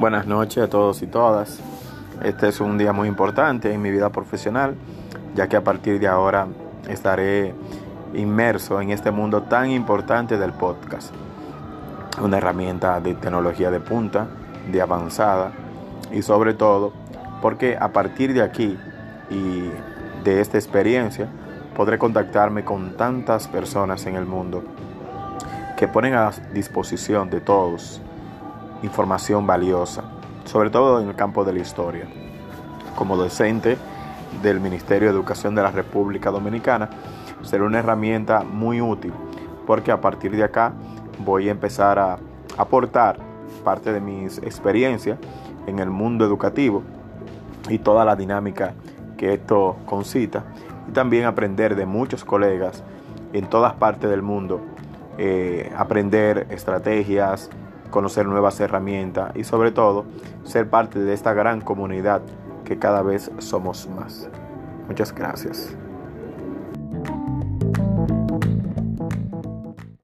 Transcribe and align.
Buenas 0.00 0.26
noches 0.26 0.64
a 0.64 0.70
todos 0.70 1.02
y 1.02 1.06
todas. 1.06 1.60
Este 2.24 2.48
es 2.48 2.62
un 2.62 2.78
día 2.78 2.90
muy 2.90 3.06
importante 3.06 3.70
en 3.70 3.82
mi 3.82 3.90
vida 3.90 4.08
profesional, 4.08 4.74
ya 5.34 5.46
que 5.46 5.58
a 5.58 5.62
partir 5.62 6.00
de 6.00 6.08
ahora 6.08 6.46
estaré 6.88 7.52
inmerso 8.14 8.80
en 8.80 8.92
este 8.92 9.10
mundo 9.10 9.42
tan 9.42 9.70
importante 9.70 10.38
del 10.38 10.54
podcast. 10.54 11.12
Una 12.18 12.38
herramienta 12.38 12.98
de 13.02 13.14
tecnología 13.14 13.70
de 13.70 13.78
punta, 13.80 14.26
de 14.72 14.80
avanzada 14.80 15.52
y 16.10 16.22
sobre 16.22 16.54
todo 16.54 16.94
porque 17.42 17.76
a 17.78 17.92
partir 17.92 18.32
de 18.32 18.40
aquí 18.40 18.78
y 19.28 19.70
de 20.24 20.40
esta 20.40 20.56
experiencia 20.56 21.28
podré 21.76 21.98
contactarme 21.98 22.64
con 22.64 22.96
tantas 22.96 23.48
personas 23.48 24.06
en 24.06 24.16
el 24.16 24.24
mundo 24.24 24.64
que 25.76 25.88
ponen 25.88 26.14
a 26.14 26.30
disposición 26.54 27.28
de 27.28 27.42
todos 27.42 28.00
información 28.82 29.46
valiosa, 29.46 30.04
sobre 30.44 30.70
todo 30.70 31.00
en 31.00 31.08
el 31.08 31.16
campo 31.16 31.44
de 31.44 31.52
la 31.52 31.60
historia. 31.60 32.06
Como 32.96 33.16
docente 33.16 33.76
del 34.42 34.60
Ministerio 34.60 35.08
de 35.08 35.14
Educación 35.14 35.54
de 35.54 35.62
la 35.62 35.70
República 35.70 36.30
Dominicana, 36.30 36.90
será 37.42 37.64
una 37.64 37.78
herramienta 37.78 38.42
muy 38.42 38.80
útil 38.80 39.12
porque 39.66 39.92
a 39.92 40.00
partir 40.00 40.34
de 40.36 40.44
acá 40.44 40.72
voy 41.24 41.48
a 41.48 41.52
empezar 41.52 41.98
a 41.98 42.18
aportar 42.56 43.18
parte 43.64 43.92
de 43.92 44.00
mis 44.00 44.38
experiencias 44.38 45.18
en 45.66 45.78
el 45.78 45.90
mundo 45.90 46.24
educativo 46.24 46.82
y 47.68 47.78
toda 47.78 48.04
la 48.04 48.16
dinámica 48.16 48.74
que 49.16 49.34
esto 49.34 49.76
concita 49.86 50.44
y 50.88 50.92
también 50.92 51.24
aprender 51.24 51.76
de 51.76 51.86
muchos 51.86 52.24
colegas 52.24 52.82
en 53.32 53.46
todas 53.46 53.74
partes 53.74 54.10
del 54.10 54.22
mundo, 54.22 54.60
eh, 55.18 55.72
aprender 55.76 56.46
estrategias, 56.50 57.50
conocer 57.90 58.26
nuevas 58.26 58.60
herramientas 58.60 59.32
y 59.34 59.44
sobre 59.44 59.72
todo 59.72 60.04
ser 60.44 60.68
parte 60.68 60.98
de 60.98 61.12
esta 61.12 61.32
gran 61.34 61.60
comunidad 61.60 62.22
que 62.64 62.78
cada 62.78 63.02
vez 63.02 63.30
somos 63.38 63.88
más. 63.88 64.28
Muchas 64.88 65.14
gracias. 65.14 65.76